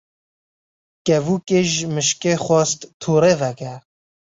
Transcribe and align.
Kevokê 1.05 1.61
ji 1.71 1.85
mişkê 1.95 2.33
xwest 2.43 2.79
torê 3.01 3.33
veke. 3.41 3.73